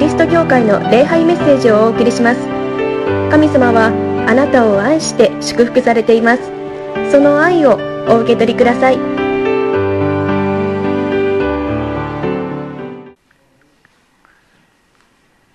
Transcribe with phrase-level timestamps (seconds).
[0.00, 2.40] リスト教会の礼拝メッセージをお送りします。
[3.30, 3.88] 神様は
[4.26, 6.42] あなたを愛して祝福されています。
[7.12, 7.78] その愛を
[8.08, 8.94] お受け取りください。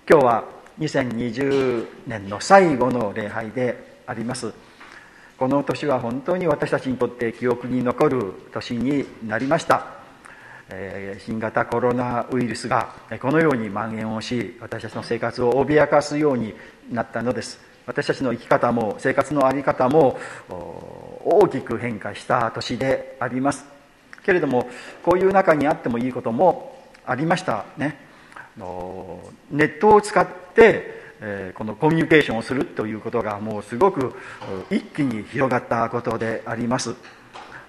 [0.07, 0.43] 今日は
[0.77, 4.53] 2020年の最後の礼拝であります。
[5.39, 9.94] この年は本当に私たちにとって記憶に残る年になりました。
[11.19, 16.55] 新型コロナウイルスがこのように蔓延をし私たちの生活を脅かすように
[16.91, 17.59] なったのです。
[17.85, 20.17] 私たちの生き方も生活の在り方も
[20.49, 23.65] 大きく変化した年であります。
[24.23, 24.67] けれども
[25.03, 27.99] こういう中にあってもいいこともありましたね。
[29.51, 34.15] ネットを使ってこのコミュニケーションをするということがもうすごく
[34.71, 36.95] 一気に広がったことであります。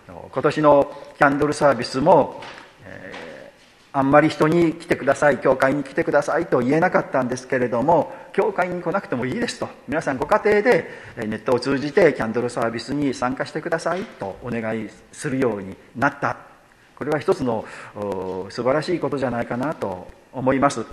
[0.09, 2.43] 今年のキャンドルサービスも
[2.87, 3.53] え
[3.93, 9.71] あんまり人に来てください教会に来てくださいと言えなかったんですけれども教会に来なくてもいいですと。
[9.89, 16.37] 皆さんご家庭でネットを通じてキャンドルサービスに参加してくださいとお願いするようになった。
[16.97, 17.65] これは一つの
[18.51, 20.85] 素晴らしいことじゃないかなと思います。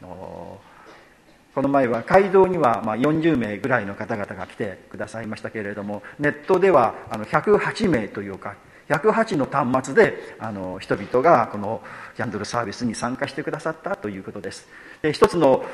[0.00, 8.54] この前は街道には40名ぐらいの方々が来てくださいましたけれどもネットでは108名というか
[8.88, 11.82] 108の端末であの人々がこの
[12.16, 14.68] キャンドルサービスに参加してくださったということです。
[15.02, 15.64] で一つの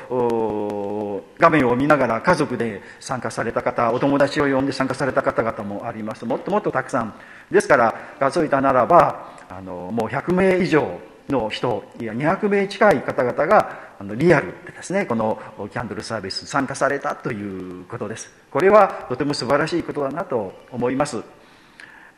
[1.38, 6.24] 画面を見ながら家族で参加された方お友達を呼んで参加された方々もあります。
[6.24, 7.14] もっともっとたくさん。
[7.50, 15.38] ですから数えたならばあのもう100名以上の人いや200名近い方々があのリアルでですねこの
[15.72, 18.32] キャンドルサービスに参加されたということです。
[18.50, 21.22] これはとても素晴らしいことだなと思います。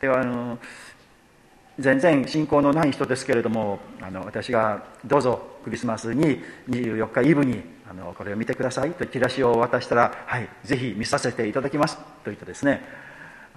[0.01, 0.59] ではあの
[1.79, 12.81] 全然信仰のない人ですけれどもあの私がどうぞクリスマスに24日イブにあのこれを見てくださいとチラシを渡したらはいぜひ見させていただきますと言ってですね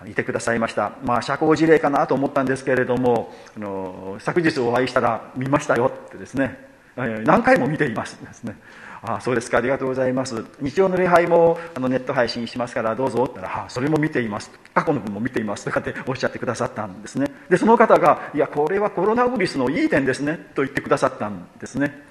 [0.06, 0.92] いてくださいました。
[1.04, 6.58] まあ社交辞令かなと思ったんですけれどもあの昨日お会いしたら見ましたよってですね
[6.96, 8.56] 何回も見ていますですね。
[9.02, 9.58] あそうですか。
[9.58, 10.44] ありがとうございます。
[10.60, 13.24] 日曜の礼拝もあのネット配信しますからどうぞ。
[13.24, 14.50] って言ったら、は、それも見ています。
[14.74, 15.64] 過去の分も見ています。
[15.64, 17.30] とかっておっしゃってくださったんですね。
[17.48, 20.50] でその方がいやこれはコロナウイルスのいい点ですね。
[20.54, 22.02] と言ってくださったんですね。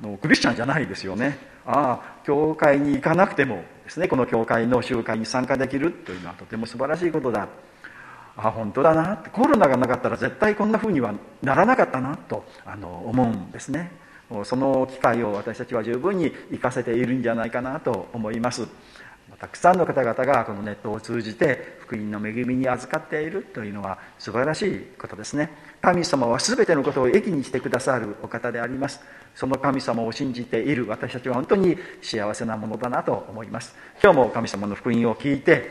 [0.00, 1.38] もうクリスチャンじゃないですよね。
[1.66, 4.06] ああ教会に行かなくてもですね。
[4.06, 5.90] この教会の集会に参加できる。
[5.90, 7.48] というのはとても素晴らしいことだ。
[8.36, 9.16] あ本当だな。
[9.32, 11.12] コロナがなかったら絶対こんな風には
[11.42, 12.16] ならなかったな。
[12.16, 13.90] とあの思うんですね。
[14.44, 18.66] その機会を私たちは十分に生かせているんじゃないかなと思います。
[19.38, 25.50] たくさんの方々がこのネットを通じて福音の恵みに預かっているというのは素晴らしいことですね。
[25.80, 29.00] 神様は全てのことを益にしてくださるお方であります。
[29.34, 33.76] その神様を信じている私たちは本当に幸せなものだなと思います。
[34.02, 35.70] 今日も神様の福音を聞いて、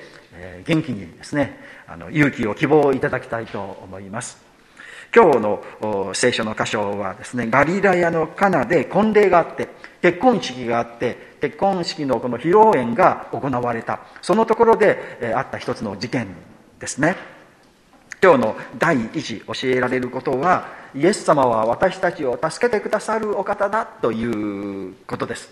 [0.65, 4.46] 元気にですねあの勇気を希望をいただきたいと思います。
[5.15, 9.69] 今日の聖書の箇所はですねガリラヤのカナで婚礼があって
[10.01, 13.99] 結婚式があって結婚式のこの披露宴が行われた。
[14.21, 16.27] そのところであった一つの事件
[16.79, 17.15] ですね。
[18.21, 25.49] 今日の第一教えられることはイエス様は私たちを助けてくださるお方だということです、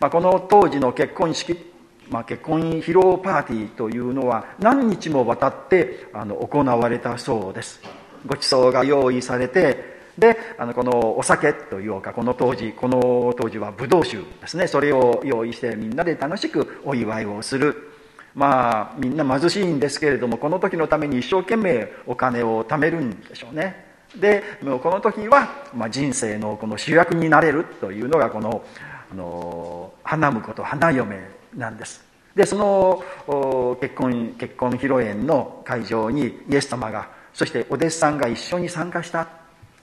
[0.00, 1.76] まあ、この当時の結婚式
[2.08, 7.80] まあ、結婚披露パーティーというのは何日もわたってあの行われたそうです。
[8.26, 14.66] ご馳走が用意されてであのこのお酒というかこの当時この当時はブドウ酒ですね。
[14.66, 17.92] それを用意してみんなで楽しくお祝いをする。
[18.34, 23.84] まあみんな貧しいんですけれどもこの時のために一生懸命お金を貯めるんでしょうね。
[24.14, 28.62] でもうこの時は、まあ、人生のこの主役になれるというのがこの
[29.10, 32.04] あの花婿と花嫁なんです。
[32.34, 39.28] でその結婚結婚披露宴の会場にイエス様がそしてお弟子さんが一緒に参加した。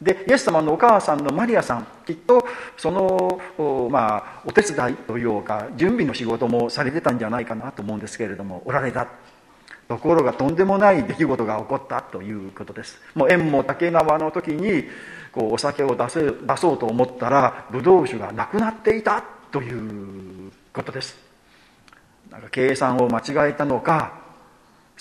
[0.02, 2.44] でイエス様のお母さんのマリアさんきっと
[2.76, 9.08] そのお,、まあ、お手伝いというか準備の仕事もされてたんじゃないかなと思うんですけれどもおられた。
[9.88, 12.02] ところがとんでもない出来事が起こった。
[12.02, 13.00] ということです。
[13.14, 14.86] もう縁も竹縄の時に
[15.32, 19.24] こうお酒を出せ出そうと思ったらブドウ酒がなくなっていた。
[19.52, 21.16] ということです。
[22.32, 24.23] なんか計算を間違えたのか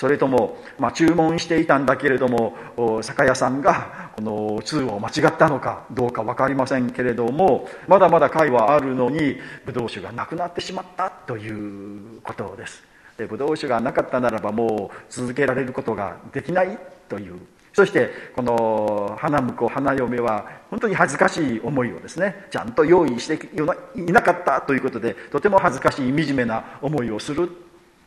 [0.02, 2.56] それとも、まあ、注文していたんだけれども
[3.02, 12.82] 酒屋さんがこの通を間違ったのかどうか分かりませんけれどもまだまだ貝はあるのにブドウ酒がなくなってしまったということです。
[13.16, 16.76] でブドウ酒がなかったならばもう続けられることができない
[17.08, 17.36] という。
[17.72, 23.38] そしてこの花婿花嫁は本当に恥ずかしい思いをですねちゃんと用意して
[23.94, 27.48] いなかったということでとても恥ずかしい惨めな思いをする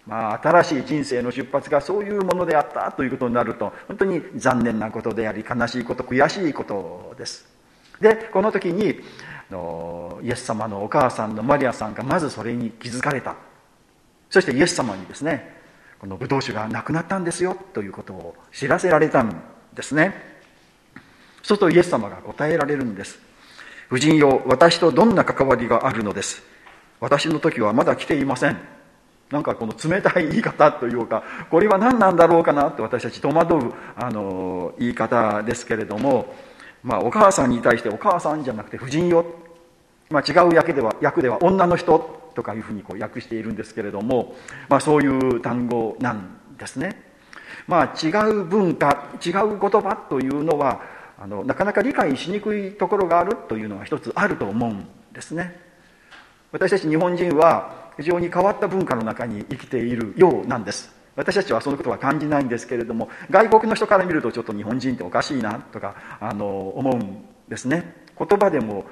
[0.08, 7.48] まあ、新しい人生の出発がそういうものであったということになると本当に残念なことであり悲しいこと悔しいことです。
[8.00, 9.02] でこの時に
[9.50, 13.36] のイエス様のお母さんのマリアさんがまずそれに気づかれた。
[14.30, 15.56] そしてイエス様にですね
[16.00, 19.42] このブドウ酒がなくなったんですよということを知らせられたん
[19.74, 20.36] ですね。
[21.42, 23.20] そうするとイエス様が答えられるんです。
[23.90, 26.44] 夫人よ私とどんな関わりがあるのです。
[27.00, 28.75] 私の時はまだ来ていません。
[29.32, 36.34] なんかこの冷たい言い方というかこれは何なんだろうかなと私たち戸惑うあの言い方ですけれども、
[36.84, 39.26] まあ、お母さんに対してお母さんじゃなくて夫人よ、
[40.10, 44.36] まあ、違う役では役では女の人とかいうふうにこう訳しているんですけれども、
[44.70, 47.02] まあ、そういう単語なんですね。
[47.68, 50.82] まあ、違う文化違う言葉というのは
[51.18, 55.60] あのなかなか理解しにくいところがあるというのが一つあると思うんですね。
[56.52, 60.94] 私たち日本人は非常に変わった文化の中に生きているようなんです。
[61.16, 67.96] 私たちはそのことは感じないんですけれども外国の人から見るとちょっと日本人っておかしいなとかあの思うんですね。
[68.18, 68.86] 言葉でも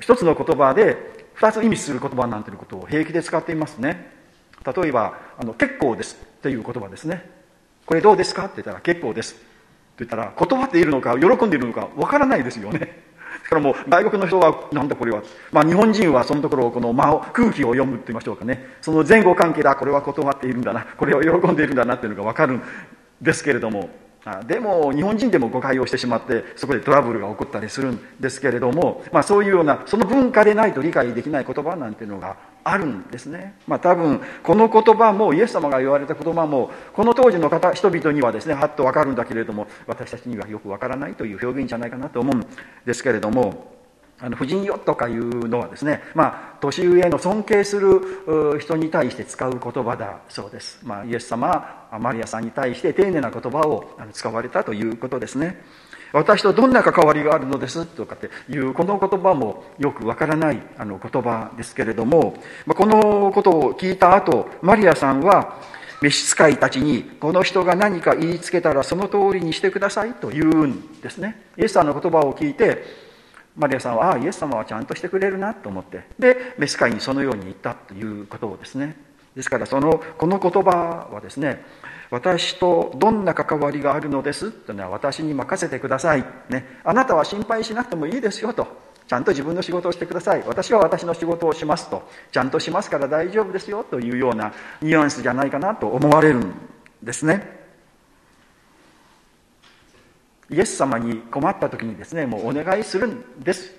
[0.00, 4.12] 一つの言葉で二つ意味する言葉なんていうことを平気で使っていますね。
[4.64, 7.28] 例えば「あの結構です」という言葉ですね。
[7.84, 9.34] これどうですかって言ったら「結構です」
[9.96, 13.05] と言ったら断っているのか喜んでいるのかわからないですよね。
[13.48, 15.22] からもう外国の人はなんだこれは、
[15.52, 18.64] まあ、日本人はそのところをこの間を空気を読むって言いましょうかね。
[18.80, 19.76] その前後関係だ。
[19.76, 20.84] これは断っているんだな。
[20.96, 22.62] これを喜んでいるんだなっていうのが分かるん
[23.20, 24.05] ですけれども。
[24.46, 42.46] でも日本人でも誤解をしてしまってそこでトラブルが起こったりするんですけれども、まあ、そういうようなその文化でないと理解できない言葉なんていうのがあるんですね、まあ、多分この言葉もイエス様が言われた言葉もこの当時の方人々にはですねはっと分かるんだけれども私たちにはよく分からないという表現じゃないかなと思うん
[42.84, 43.75] ですけれども
[44.18, 50.80] あの婦人よとかいうのはですね、まあ、年上の尊敬する人に対して使う言葉だそうです。
[50.82, 55.62] まあ、イエス様はマリアさんに対して丁寧な言葉を使われたということですね。
[56.12, 65.58] 私とどんな関わりがあるのですとかっていうこの言葉もよくわからないあの言葉ですけれども、このことを聞いた後、マリアさんは
[66.00, 71.44] 召使いたちにこの人が何か言いつけたらその通りにしてくださいと言うんですね。
[71.58, 73.05] イエスさんの言葉を聞いて
[73.56, 78.96] マリアさんはああイエス様はちゃんとしてくれるなと思ってで召使いにそのように言ったということをですね。
[79.34, 81.62] ですからそのこの言葉はですね
[82.10, 88.66] 私とどんな関わりがあるのですというのは私に任せてください、ね、あなたは心配しなくてもいいですよと。
[89.06, 90.42] ちゃんと自分の仕事をしてください。
[90.46, 92.02] 私は私の仕事をしますと。
[92.32, 96.52] ちゃんとしますから大丈夫ですよというようなニュアンスじゃないかなと思われるん
[97.02, 97.55] ですね。
[100.50, 103.72] イエス様に困った時にですねもうお願いするんです。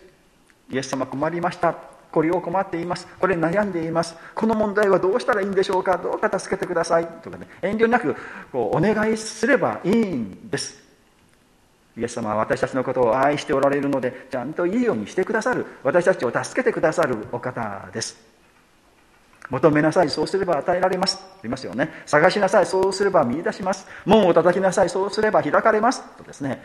[0.70, 1.76] イエス様困りました。
[2.12, 3.08] これを困っています。
[3.20, 4.16] これ悩んでいます。
[4.34, 5.98] この問題はどうしたらいいんでしょうか？
[5.98, 7.06] どうか助けてください。
[7.06, 8.16] とかね遠慮なく
[8.52, 10.84] こうお願いすればいいんです。
[11.98, 15.66] イエス様は私たちのことを愛しておられるのでちゃんといいようにしてくださる。
[15.84, 18.27] 私たちを助けてくださるお方です。
[19.50, 21.18] 求めなさいそうすれば与えられます。
[21.18, 21.90] と言いますよね。
[22.06, 23.88] 探しなさいそうすれば見出します。
[24.06, 26.04] 門を叩きなさいそうすれば開かれます。
[26.18, 26.62] とですね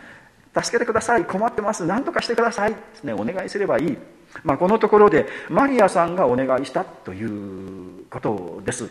[0.55, 1.85] 助けてください困ってます。
[1.87, 2.71] 何とかしてください。
[2.71, 3.99] ですねお願いすればいい、
[4.45, 6.85] まあ、このところでマリアさんがお願いした。
[6.85, 8.91] ということです。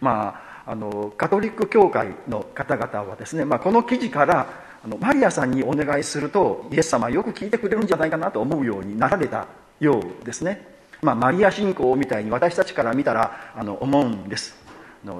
[0.00, 4.48] まああのカトリック教会の方々はですね、まあ、この記事から
[4.84, 9.46] あのマリアさんにお願いするとイエス様よく聞いてくれるんじゃないかなと思うようになられた
[9.78, 10.75] ようですね。
[11.02, 14.66] まあ、マリア信仰みたいに私たちから見たらあの思うんです。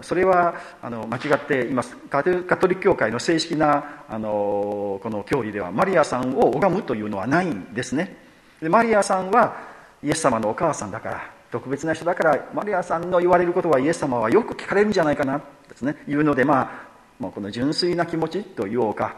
[0.03, 1.97] それはあの間違っています。
[1.97, 8.17] カトリック教会の正式なあのこの教義ではマリアさんを拝むというのはないんですね。
[8.61, 9.57] でマリアさんは
[10.03, 15.97] イエス様のお母さんだから特別な人だからマリアさんの言われることはイエス様はよく聞かれるんじゃないかなですね。
[16.09, 16.71] いうのでまあ、
[17.21, 19.15] まあ、この純粋な気持ちと言おうか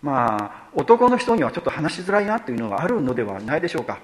[0.00, 3.98] まあ男の人にはちょっと話しづらいなというのがあるのではないでしょうか。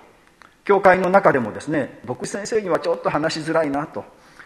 [0.69, 4.05] 教会の中でもですね牧師先生にはちょっと話しづらいなと。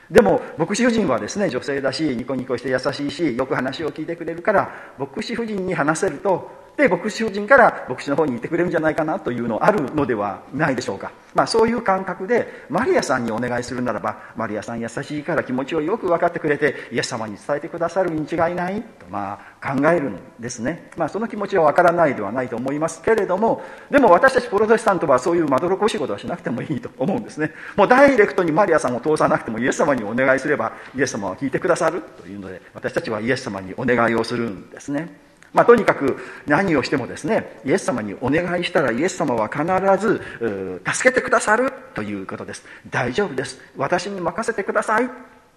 [0.08, 27.52] でも牧師夫人はですね女性だしニコニコして優しいしよく話を聞いてくれるから牧師夫人に話せるとで牧師夫人から牧師の方にいてくれるんじゃないかなというのあるのではないでしょうか、まあ、そういう感覚でマリアさんにお願いするならばマリアさん優しいから気持ちをよく分かってくれてイエス様に伝えてくださるに違いないとまあ考えるんですね、まあ、その気持ちは分からないではないと思いますけれどもでも私たちプロテスタントはそういうまどろっこしいことはしなくてもいいと思うんですね。
[27.76, 35.21] もうダイレクトにマリアさんを通さなくてもイエス様にお願いすればイエス様は聞いてくださるというので私たちはイエス様にお願いをするんですね。
[35.52, 36.16] まあ、とにかく
[36.46, 39.64] 何をしてもですねイエス様にお願いしたらイエス様は必
[40.00, 42.64] ず助けてくださるということです。
[42.90, 43.60] 大丈夫です。
[43.76, 45.06] 私に任せてください。
[45.06, 45.10] で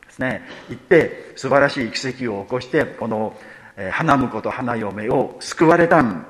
[0.09, 0.41] すね。
[0.69, 3.35] 言って素晴らしい奇跡を起こしてこの
[3.91, 6.25] 花婿と花嫁を救われたん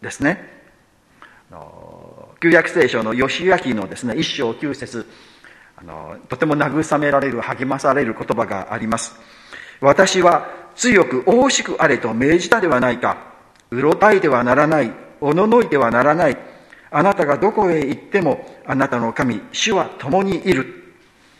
[0.00, 0.54] ですね。
[2.40, 5.06] 旧約聖書の義明のですね一章九節。
[5.78, 9.14] あのとても慰められる励まされる言葉があります。
[9.80, 13.18] 私は強く大しくあれと命じたではないか。
[13.70, 14.92] うろたいてはならない。
[15.20, 16.36] おののいてはならない。
[16.90, 20.84] あなたがどこへ行ってもあなたの神主は共にいる。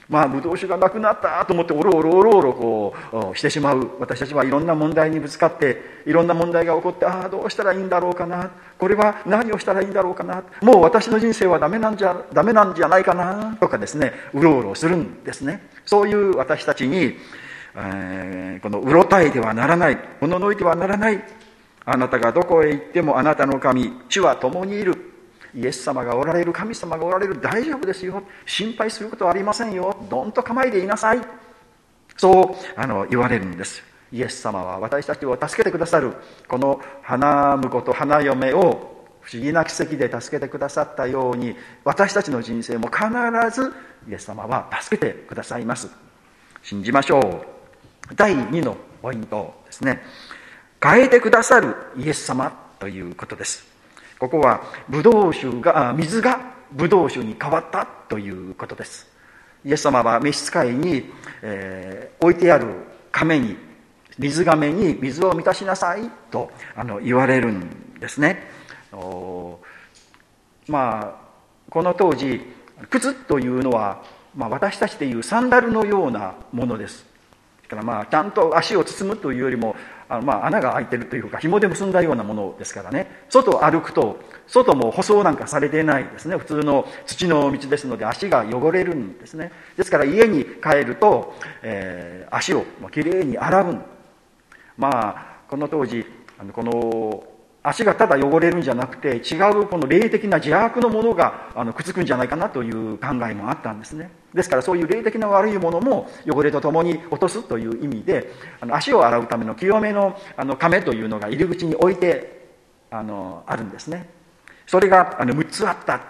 [0.08, 2.94] まあ、ブドウ酒がなくなったと思っておろおろおろおろこ
[3.32, 3.90] うしてしまう。
[3.98, 8.52] 私たちはいろんな問題にぶつかっていろんな問題が起こってああどうしたらいいんだろうかな。
[8.78, 10.44] これは何をしたらいいんだろうかな。
[10.62, 13.56] もう私の人生はダメなんじゃダメなんじゃないかな。
[13.58, 15.68] とかですねうろうろするんですね。
[15.84, 17.16] そういう私たちに、
[17.76, 21.22] えー、このうろたえてはならないおののいてはならない
[21.84, 25.12] あなたがどこへ行ってもあなたの神主は共にいる。
[25.54, 28.22] イエス様がおられる神様がおられる大丈夫ですよ。
[28.44, 29.96] 心配することはありませんよ。
[30.10, 31.20] どんと構えていなさい。
[32.16, 33.82] そうあの言われるんです。
[34.12, 36.12] イエス様は私たちを助けてくださる。
[36.48, 43.06] この花婿と花嫁を不思議な奇跡で助けてくださったように私たちの人生も必
[43.50, 43.72] ず
[44.08, 45.88] イエス様は助けてくださいます。
[46.62, 47.20] 信じましょ
[47.52, 47.55] う。
[48.14, 50.02] 第2のポイントですね。
[50.82, 53.66] 変えてくださるイエス様ということです。
[54.18, 56.40] ここはブドウ酒が水が
[56.72, 59.08] ブドウ酒に変わったということです。
[59.64, 61.10] イエス様は召使いに、
[61.42, 62.68] えー、置いてある
[63.10, 63.56] 亀に
[64.18, 68.48] 水亀に水を満たしなさいとあの言われるんですね。
[70.68, 71.26] まあ
[71.70, 72.40] この当時
[72.90, 74.02] 靴というのは、
[74.34, 77.15] まあ、私たちでいうサンダルのようなものです。
[77.68, 79.76] からまあちゃんと足を包むというよりも
[80.08, 83.24] あのまあ穴が開いてるというか紐で結んだようなものですからね。
[83.28, 86.36] 外を歩くと外も舗装なんかされてないですね。
[86.36, 89.52] 普通の土の道ですので足が汚れるんですね。
[89.76, 93.76] ですから家に帰ると、えー、足をきれいに洗う
[94.76, 96.04] まあこの当時
[96.38, 97.35] あのこの
[97.68, 104.10] 足がただ汚れるんじゃなくて違うこの霊的な邪悪のものがあのくっつくんじゃないかなという考えもあったんですね。
[104.32, 112.50] ですからそういう霊的な悪いものも汚れとともに落とすという意味であの足を洗うための清めのあの亀というのが入り口に置いて
[112.88, 114.08] あのあるんですね。
[114.66, 116.00] それがあの6つあった。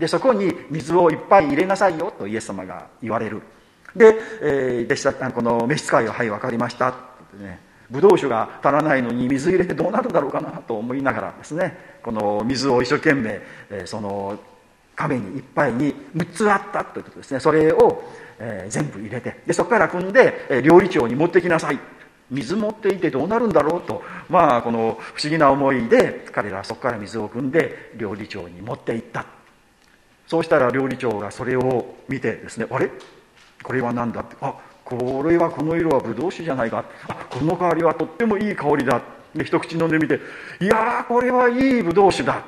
[0.00, 3.42] でそこに水をいっぱい入れなさいよとイエス様が言われる。
[3.94, 6.88] で、えー、弟子たこの召使いははい分かりました。
[6.88, 6.94] っ
[7.38, 7.60] てね。
[7.90, 14.38] ブドウ酒が足らないのに水入れてどうなるんだろうかなと思いながらですねこの水を一生懸命、えその
[14.94, 17.40] 壁にいっぱいに6つあったということですね。
[17.40, 18.04] それを、
[18.38, 21.78] え全部入れてでそこから汲んで、え料理長に持ってきなさい。
[22.30, 24.02] 水持っていてどうなるんだろうと。
[24.28, 29.26] まあこの不思議な思いで彼らはそこから水を汲んで料理長に持っていった。
[30.26, 32.90] そうしたら料理長がそれを見てですねあれ？
[33.62, 34.36] これは何だって。
[34.40, 36.84] あこれはこの色はブドウ酒じゃないか。
[37.30, 39.00] この香りはとってもいい香りだ。
[39.34, 40.20] で一口飲んでみて
[40.60, 42.42] いやーこれはいいブドウ酒だ。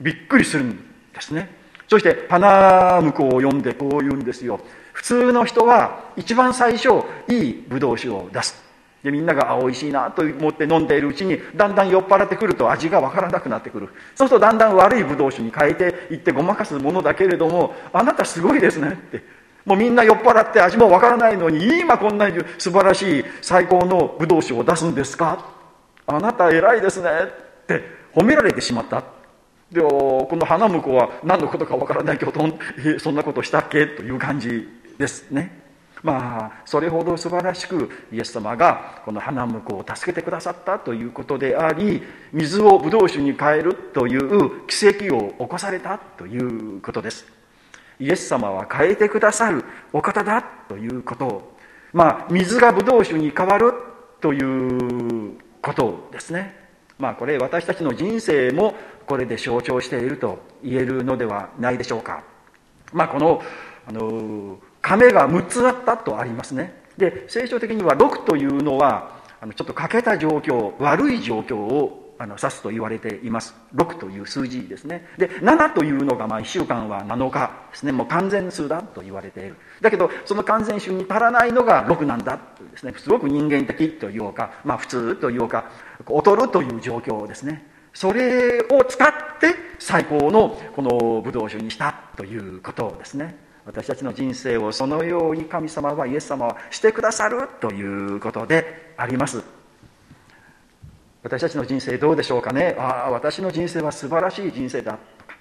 [0.00, 0.76] びっくりするん
[1.12, 1.48] ですね。
[1.88, 4.60] そして花婿を呼んでこう言うんですよ。
[4.92, 6.88] 普通の人は一番最初
[7.28, 8.62] いいブドウ酒を出す。
[9.02, 13.90] でみんながあ美味しいなと思って飲んでいるうちにだんだん酔っ払ってくると味がわからなくなってくる。
[14.14, 19.43] そうするとだんだん悪いブドウ酒に変えていってごまかすものだけれどもあなたすごいですねって。
[19.64, 25.52] もうみんな酔っ払って味もわからないのに今こんなに素晴らしい最高のブドウ酒を出すんですか？
[26.06, 27.08] あなた偉いですね。
[27.08, 27.82] って
[28.14, 29.02] 褒められてしまった。
[29.72, 32.32] でこの花婿は何のことかわからないけど
[32.98, 33.86] そんなことしたっけ？
[33.86, 34.68] という感じ
[34.98, 35.62] ですね。
[36.02, 40.78] まあそれほど素晴らしくイエス様がこの花婿を助けてくださった。
[40.78, 42.02] ということであり
[42.34, 45.96] 水をブドウ酒に変えるという奇跡を起こされた。
[45.96, 47.26] ということです。
[48.00, 51.26] イエス様は変えてくださるお方だということ。
[51.26, 51.54] を
[51.92, 53.72] まあ水がブドウ酒に変わる
[54.20, 56.56] ということですね。
[56.98, 58.74] まあこれ私たちの人生も
[59.06, 62.24] これで象徴していると言えるのではないでしょうか。
[62.92, 63.42] まあこの
[63.86, 66.82] あの亀が6つあったとありますね。
[66.98, 69.20] で聖書的には6というのは
[69.56, 73.54] ちょっと欠けた状況悪い状況をあの指すと言われています。
[73.74, 75.06] 6という数字ですね。
[75.18, 77.92] で7というのがまあ1週間は7日ですね。
[77.92, 79.56] もう完全数だと言われている。
[79.80, 82.94] だけどその完全数に足らないのが6なんだというですね。
[82.96, 85.70] すごく人間的というかまあ普通というか
[86.08, 87.66] 劣るという状況ですね。
[87.92, 93.36] それを使って最高のこのブドウ酒にしたということですね。
[93.64, 99.63] 私たちの人生をそのように神様はイエス様はしてくださるということであります。
[101.24, 102.76] 私たちの人生どうでしょうかね？
[102.78, 104.92] ああ私の人生は素晴らしい人生だ。
[104.92, 105.34] とか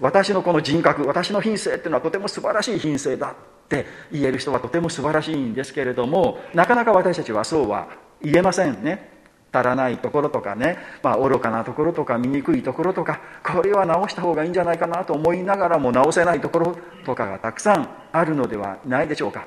[0.00, 3.34] 私のこの人格私の品性っていうのはとても素晴らしい品性だっ
[3.68, 7.88] て言える人はとても素晴らしいんですけれどもなかなか私たちはそうは
[8.20, 9.16] 言えませんね。
[9.50, 16.76] 足らないところとかね、まあ、愚かなところとか醜いところとかこれは直した方がいいんじゃないかなと思いながらも直せないところ
[17.06, 19.46] とかがたくさんあるのではないでしょうか。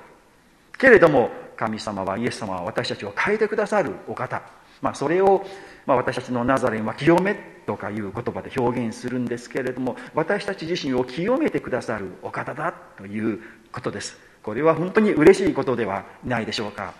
[0.79, 4.41] けれども神様はイエス様は私たちを変えてくださるお方、
[4.81, 5.45] まあ、それを、
[5.85, 7.35] まあ、私たちのナザレンは清め
[7.65, 13.39] とかいう言葉で表現するんですけれども私たち自身を清めてくださるお方だという
[13.71, 16.93] ことですこれは本当に嬉しいことではないでしょうか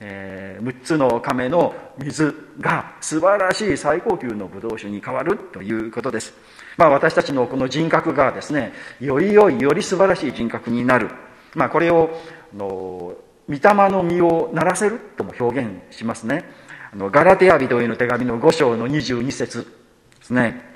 [0.00, 6.34] えー、6つの亀の水が素晴らしい最高級のブドウ酒に変わるということです。
[6.76, 11.10] まあ、私たちのこの人格がですね、より良い、より素晴らしい人格になる。
[11.54, 12.10] まあ、これを、
[12.54, 13.14] の、
[13.48, 16.44] 御霊の実をならせるとも表現しますね。
[16.94, 19.66] の、ガラテヤ人への手紙の5章の22節
[20.20, 20.74] ですね。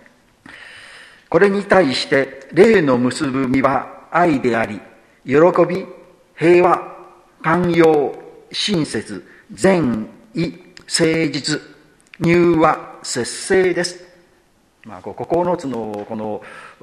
[1.29, 4.81] これに対して、霊の結ぶ実は愛であり、
[5.25, 5.35] 喜
[5.69, 5.87] び、
[6.37, 6.97] 平和、
[7.43, 8.15] 寛容、
[8.51, 10.55] 親切、善意、
[10.87, 11.61] 誠実、
[12.21, 14.05] 入和、節制です。
[14.85, 16.43] まあ、9つのこの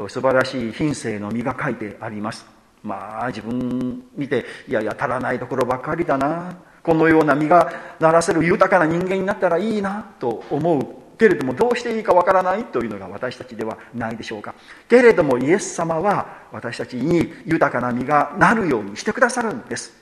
[0.09, 2.45] 素晴らしい品性の実が書いてあります。
[2.83, 6.55] まあ、自分見て、いやいや、足らないところばかりだな。
[6.85, 11.05] このような実がならせる豊かな人間になったらいいなと思う。
[11.17, 14.53] けれどもどうしていいかわからないというのが私たちではないでしょうか。
[14.87, 19.93] けれどもイエス様は私たちに豊かな実がなるようにしてくださるんです。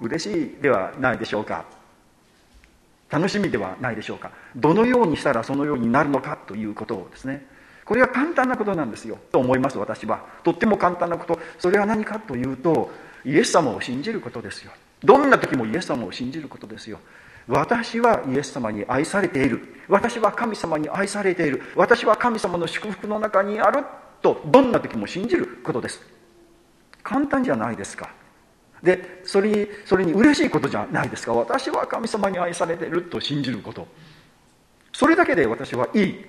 [0.00, 1.64] 嬉しいではないでしょうか。
[3.10, 4.32] 楽しみではないでしょうか。
[4.56, 7.46] どのようにしたらそのようになるのかということをですね。
[7.84, 9.18] これは簡単なことなんですよ。
[9.30, 10.24] と思います私は。
[10.44, 11.38] とっても簡単なこと。
[11.58, 12.90] それは何かというと
[13.24, 14.72] イエス様を信じることですよ。
[15.02, 16.98] どんな時もイエス様を信じることですよ。
[17.46, 19.82] 私はイエス様に愛されている。
[19.88, 21.62] 私は神様に愛されている。
[21.76, 23.84] 私は神様の祝福の中にある
[24.20, 26.00] とどんな時も信じることです。
[27.02, 28.10] 簡単じゃないですか。
[28.82, 31.32] でそれにそれに嬉しいことじゃないですか。
[31.32, 33.86] 私は神様に愛されていると信じること。
[34.92, 36.24] それだけで私はいい。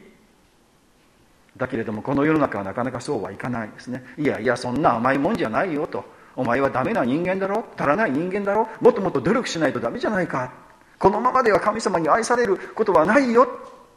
[1.58, 4.06] だけれどもこの世の中はなかなかそうはいかないですね。
[4.18, 6.06] いやいやそんな甘いもんじゃないよと。
[6.36, 7.66] お前はダメな人間だろ？
[7.78, 8.68] 足らない人間だろ？
[8.82, 10.52] もっともっと努力しないとダメじゃないか？
[10.98, 13.48] このままでは神様に愛されることはないよ？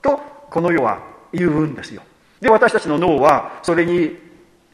[0.01, 2.03] とこの世は言うんですよ
[2.41, 4.17] で私たちの脳はそれに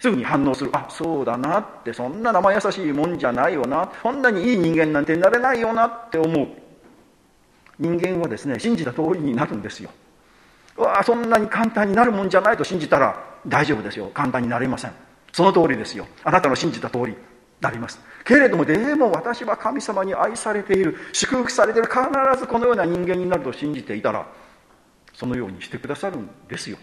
[0.01, 0.71] すぐに反応する。
[0.73, 3.91] あ、そうだなって、そんな生優しいもんじゃないよな。
[4.01, 6.47] そんなにいい人間なんてなれないよなって思う。
[7.81, 9.91] 人間はですね、信じた通りになるんですよ。
[10.77, 14.09] うわそんなに簡単になるもんじゃないと信じたら大丈夫ですよ。
[14.15, 14.93] 簡単になれません。
[15.33, 16.07] その通りですよ。
[16.23, 17.17] あなたの信じた通り
[17.61, 18.01] なります。
[18.25, 22.01] けれども、でも私は神様に愛されている、祝福されている、必
[22.39, 24.27] ずこのような人間になると信じていたら、
[25.15, 26.79] そのようにしてくださるんですよ。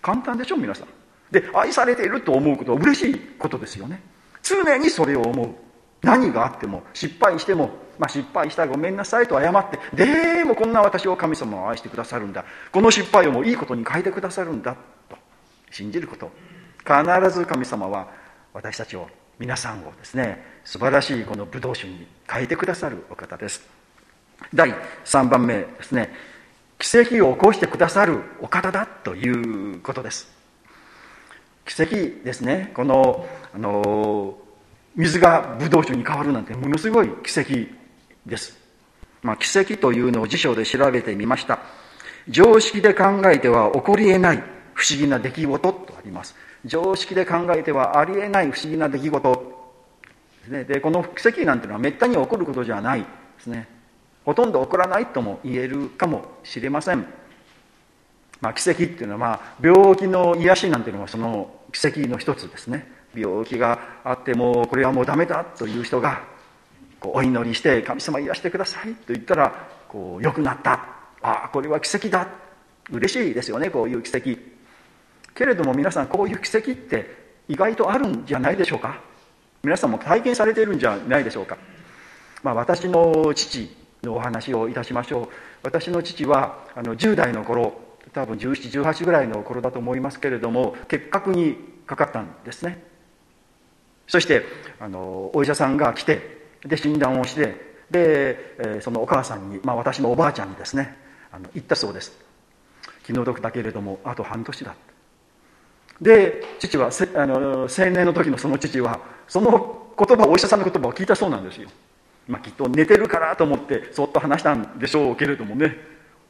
[0.00, 0.88] 簡単でしょ、皆さん。
[1.30, 4.02] で愛されていると思うことは嬉しいことですよね
[4.42, 5.48] 常にそれを思う
[6.02, 14.76] 何があっても失敗しても、まあ、失敗したらごめんなさいと謝ってでもこんな私を神様は愛してくださるんだこの失敗をもういいことに変えてくださるんだ
[15.08, 15.16] と
[15.70, 16.30] 信じること
[16.86, 18.08] 必ず神様は
[18.54, 23.66] 私たちを皆さんをですね素晴らしいこのブドウ酒に変えてくださるお方です。
[24.54, 24.74] 第
[25.04, 26.12] 3番目ですね
[26.78, 30.28] 奇跡を起こしてくださるお方だということです。
[31.64, 34.38] 奇跡ですねこのあの
[34.96, 37.70] 水がブドウ酒に変わるなんてものすごい奇跡
[38.26, 38.58] です、
[39.22, 41.60] まあ、奇跡というのを辞書で調べてみました。
[42.28, 44.42] 常識で考えては起こりえない
[44.74, 46.34] 不思議な出来事とあります。
[46.64, 49.58] 常識で考えてはありえない不思議な出来事。
[50.40, 50.64] ですね。
[50.64, 53.06] でこの奇跡なんていうのはめったに起こることじゃないで
[53.38, 53.68] すね。
[54.24, 57.06] ほとんど起こらないとも言えるかもしれません。
[58.40, 62.90] まあ、奇跡っていうのは、まあ、病気の癒しなんていうのはその奇跡の一つですね。
[63.14, 66.22] 病気があってもこれはもうダメだという人が
[67.00, 70.72] こうお祈りして神様癒してくださいと言ったらこう良くなった。
[71.20, 72.28] ああこれは奇跡だ。
[72.90, 74.57] 嬉しいですよねこういう奇跡。
[75.38, 77.14] けれども皆さんこういう奇跡って
[77.46, 79.00] 意外とあるんじゃないでしょうか？
[79.62, 81.56] 皆さんも体験されているんじゃないでしょうか、
[82.42, 83.70] まあ、私の父
[84.02, 85.28] のお話をいたしましょう。
[85.62, 87.80] 私の父はあの10代の頃
[88.12, 92.82] 多分1718ぐらいの頃だと思いますけれども結核にかかったんですね。
[94.08, 94.42] そして
[94.80, 100.96] あのお医者さんが来てで診断をしてで、えそのお母さんに、まあ、私のおばあちゃんにですね
[101.30, 102.12] あの言ったそうです。
[103.04, 104.74] 気の毒だけれどもあと半年だ
[106.00, 111.68] で父はあの青年の時のその父はその言葉お医者さんの言葉を聞いたそうなんですよ、
[112.28, 115.76] まあ、きっと寝てるからと思ってそっと話したんでしょうけれどもね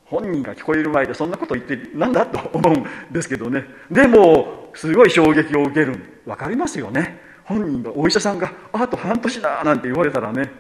[0.07, 3.66] 本人が聞こえる前でそんなこと言ってなんだと思うんですけどね。
[3.90, 7.20] でもすごい衝撃を受ける分かりますよね。
[7.44, 10.50] 本人がお医者さんが「あと半年だ」なんて言われたらね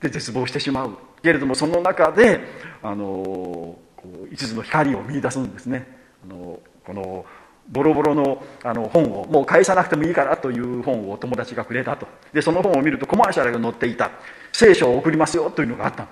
[0.00, 0.96] で絶望してしまう。
[1.22, 2.40] けれどもその中で
[2.82, 5.86] あのう一途の光を見出すんですね。
[6.24, 7.26] あのこの
[7.68, 12.06] ボロボロのあの本をもう返さなくてもいいからという本を友達がくれたと。
[12.32, 14.10] でその本を見るとコマーシャルが載っていた。
[14.52, 16.06] 聖書を送りますよというのがあった。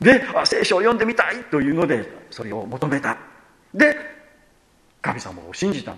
[0.00, 3.16] であ聖書を読んでみたいというのでそれを求めた。
[3.72, 3.96] で
[5.00, 5.96] 神様を信じたん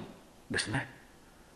[0.50, 0.88] ですね。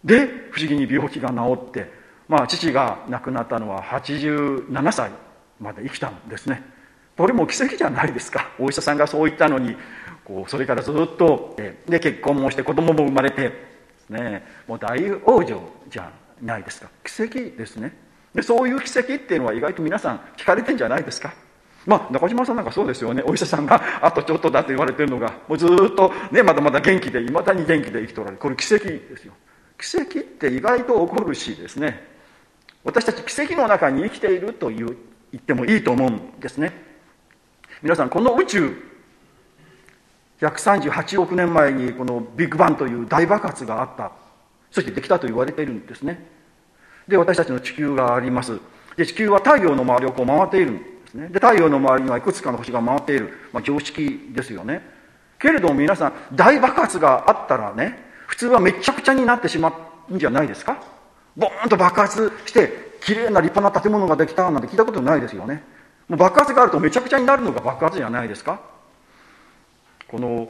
[0.02, 1.90] で不思議に病気が治って
[2.28, 5.10] まあ父が亡くなったのは87歳
[5.60, 6.62] まで生きたんですね。
[7.16, 8.50] これも奇跡じゃないですか。
[8.58, 9.76] お医者さんがそう言ったのに
[10.24, 13.52] こうそれからずっとで結婚もして子供も生まれて
[14.08, 14.44] ね。
[14.66, 16.88] もう大往生じゃないですか。
[17.04, 17.96] 奇跡ですね。
[18.35, 21.35] でそういう奇跡っていうのは意外と皆さん聞かれてんじゃないですか。
[21.85, 23.22] まあ中島さんなんかそうですよね。
[23.26, 28.40] お医者さんがあとちょっとだと言われてるのがもうずっとねまだまだ元気でいまだに元気で生きておられる。
[28.40, 29.32] これ奇跡ですよ。
[29.80, 32.06] 奇跡って意外と起こるしですね。
[32.85, 34.96] 私たち奇跡の中に生きているという
[35.32, 36.72] 言ってもいいと思うんですね。
[37.82, 38.91] 皆さんこの宇宙
[40.42, 44.12] 138億年前にこのビッグバンという大爆発があった。
[44.70, 46.26] そしてできたと言われているんですね。
[47.07, 48.59] で私たちの地球があります。
[48.96, 51.28] で地球は太陽の周りをこう回っているんですね。
[51.28, 54.83] で太陽の周りにはいくつかの星が回っている、まあ、常識ですよね。
[55.38, 59.72] けれども皆さん大爆発があったらね普通はめちゃくちゃになってしま
[60.11, 60.83] うんじゃないですか。
[61.37, 65.62] ボーンと爆発してきれいな立派な建物ができたなんて聞いたことないですよね。
[66.09, 68.71] もう爆発があるとめちゃくちゃになるのが爆発じゃないですか。
[70.12, 70.46] この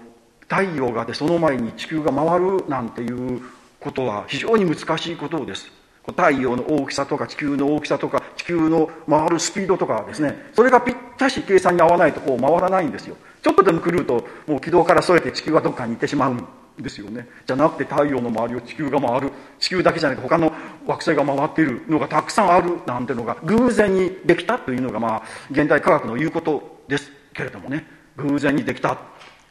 [0.48, 3.40] 太陽がでその前に地球が回るなんていう
[3.78, 5.70] ことは非常に難しいことです。
[6.04, 10.50] 太陽の大きさとか地球の大きさとか地球の回るスピードとかですね。
[10.52, 13.16] それがぴったし計算に合わないとこう回らないんですよ。
[13.40, 16.44] ちょっとでも狂うともう軌道からそれて地球はどっかに行ってしまうん
[16.76, 17.28] ですよね。
[17.46, 19.30] じゃなくて太陽の周りを地球が回る。
[19.60, 20.52] 地球だけじゃなくて他の
[20.88, 25.22] 惑星が回っているのがたくさんあるなんてのが偶然にできたというのがまあ
[25.52, 27.86] 現代科学の言うことですけれどもね。
[28.16, 28.98] 偶然にできた。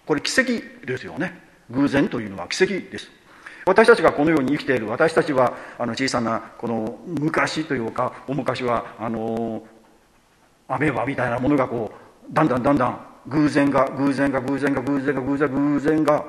[0.05, 1.39] これ奇跡ですよね。
[1.69, 3.09] 偶然というのは奇跡です。
[3.65, 4.87] 私たちがこのように生きている。
[4.87, 9.63] 私たちはあの小さなこの昔というかお昔はあの
[10.67, 11.91] アメーバみたいなものがこ
[12.29, 16.25] うだんだんだんだん偶然が偶然が偶然が偶然が偶然が偶然が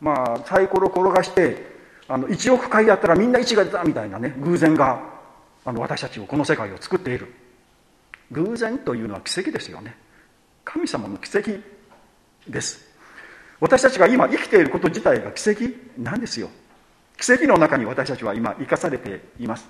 [0.00, 1.70] まあサイコロ転がして
[2.08, 5.00] あの1億回やったらみんな1が出たみたいなね偶然が
[5.64, 7.32] あの私たちをこの世界を作っている。
[8.32, 9.96] 偶然というのは奇跡ですよね。
[10.64, 11.58] 神様の奇跡
[12.50, 12.88] です。
[13.60, 15.64] 私たちが今生きていること自体が奇跡？
[15.98, 16.48] なんですよ。
[17.18, 19.68] 奇跡の中に私たちは今生かされています。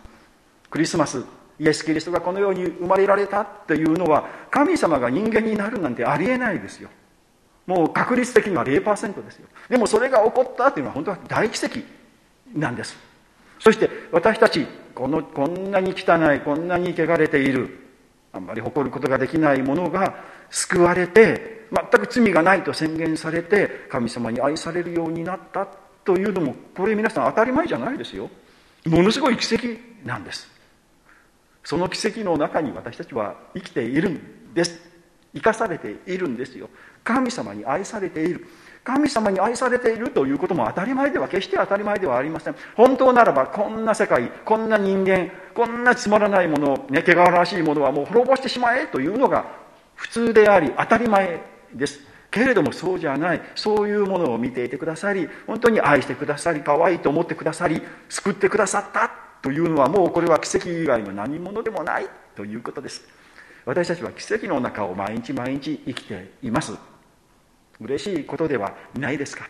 [0.71, 1.25] クリスマス
[1.59, 6.89] イエス・キリストがこのように生まれられたというのは神様が人間になるなんてありえないですよ。
[7.67, 9.49] もう確率的には0%ですよ。
[9.69, 11.81] でもそれが起こったというのは本当は大奇跡
[12.55, 12.97] なんです。
[13.59, 17.79] そして私たちこのこんなに汚いこんなに汚れている
[18.33, 20.15] あんまり誇ることができないものが
[20.51, 25.67] 救われて全く罪がないと宣言されて神様に愛されるようになった
[26.05, 28.29] というのもこれ皆さん当たり前じゃないですよ。
[28.87, 29.67] ものすごい奇跡
[30.05, 30.49] なんです。
[31.63, 34.81] その奇跡の中に私たちは生きているんです。
[35.35, 36.69] 生かされているんですよ。
[37.05, 38.47] 神様に愛されている。
[38.83, 42.57] 神様に愛されているということも当たり前では決して当たり前ではありません。
[42.75, 49.60] 本当ならばこんな世界こんな人間こんなつまらないものね汚らしいものはもう滅ぼしてしまえというのが
[50.01, 51.43] 普通であり当たり前
[51.75, 52.01] です。
[52.31, 53.43] けれどもそうじゃない。
[53.55, 59.11] そういうものを見ていてくださり本当に愛してくださり可愛いと思ってくださり救ってくださった
[59.43, 62.09] というのはもうこれは奇跡以外の何者でもない。
[62.35, 63.03] ということです。
[63.67, 66.73] 私たちは奇跡の中を毎日毎日生きています。
[67.79, 69.47] 嬉しいことではないですか。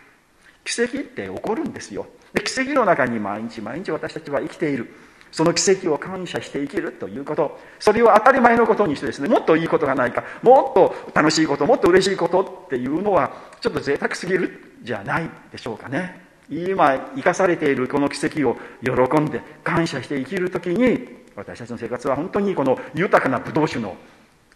[0.64, 2.08] 奇跡って起こるんですよ。
[2.34, 4.92] で奇跡の中に毎日毎日私たちは生きている。
[5.32, 7.58] その奇跡を感謝して生きるということ。
[7.78, 10.24] それを当たり前のことにしてですねもっといいことがないか。
[10.42, 16.28] もっと楽しいこともっと嬉しいことっていうのはちょっと贅沢すぎるじゃないでしょうかね。
[16.48, 23.96] 今生かされているこの奇跡を喜んで感謝して生きる時に私たちの生活は本当にこの豊かなブドウ酒の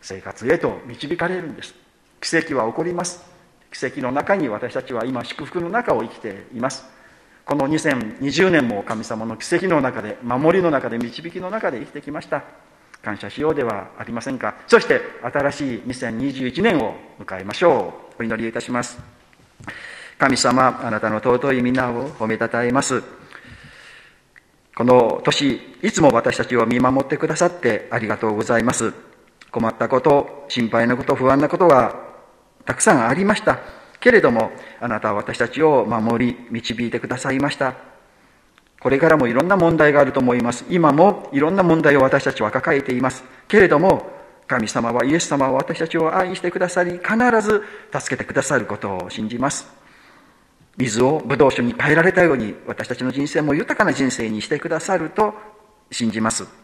[0.00, 1.74] 生活へと導かれるんです。
[2.20, 3.24] 奇跡は起こります。
[3.72, 6.84] 奇跡の中に私たちは今祝福の中を生きています。
[7.44, 12.42] この2020年も神様の奇跡の中で守りの中で導きの中で生きてきました。
[13.02, 14.54] 感謝しようではありませんか。
[14.66, 18.22] そして新しい2021年を迎えましょう。
[18.22, 18.98] お祈りいたします。
[20.18, 23.02] 神様あなたの尊い皆を褒めたたえます。
[24.74, 28.94] この年いつも私たちを見守ってくださってありがとうございます。
[29.50, 31.94] 困ったこと心配なこと不安なことが
[32.64, 33.83] たくさんありました。
[34.04, 37.74] けれどもあなたは私たちを守り導いてくださいました。
[38.78, 40.66] これからもいろんな問題があると思います。
[40.68, 43.24] 今もいろんな問題を私たちは抱えています。
[43.48, 44.12] けれども
[44.46, 47.62] 神様はイエス様は私たちを愛してくださり必ず
[47.98, 49.66] 助けてくださることを信じます。
[50.76, 55.32] 水をブドウ酒に変えられたように私たちの人生も豊かな人生にしてくださると
[55.90, 56.63] 信じます。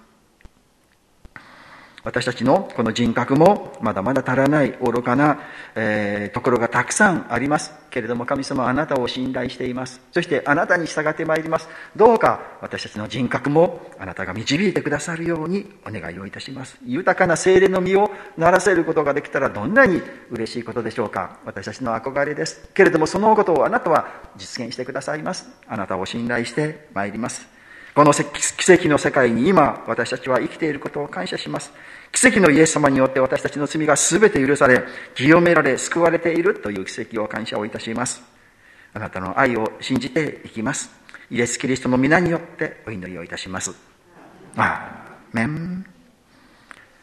[2.02, 5.40] 私たちのこの人格もまだまだ足らない愚かな、
[5.74, 10.00] えー、ところがたくさんありますけれども神様あなたを信頼しています。
[10.12, 11.68] そしてあなたに従ってまいります。
[11.96, 16.78] どうか私たちの人格もあなたが導いてくださるようにお願いをいたします。
[16.86, 21.38] 豊かな精霊の実をならせることができたらどんなに嬉しいことでしょうか。
[21.44, 22.70] 私たちの憧れです。
[22.74, 25.50] けれどもそのことをあなたは実現してくださいます。
[25.66, 27.59] あなたを信頼してまいります。
[27.94, 31.72] この奇跡の世界に今私たちは生きていることを感謝します。
[32.12, 38.22] 奇跡のイエス様によって私たちの罪が全て許され清められ救われているという奇跡を感謝をいたします。
[38.92, 40.90] あなたの愛を信じていきます。
[41.30, 43.72] イエス・キリストの皆によってお祈りをいたします。
[44.56, 45.86] アーメン。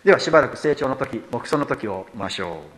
[0.04, 2.78] ではしばらく成長の時黙想の時をましょう。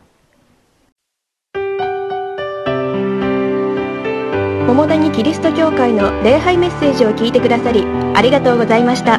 [4.70, 7.84] 桃谷キリスト教会の礼拝メッセージを聞いてくださり
[8.20, 9.18] ありがとうございました。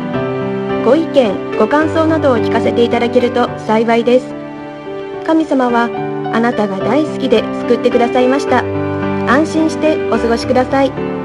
[0.85, 4.27] ご意見ご感想などを聞かせていただけると幸いです。
[5.27, 5.85] 神様は
[6.35, 8.59] あなたが大好きで救ってくださいました。
[9.27, 11.20] 安心してお過ごしください。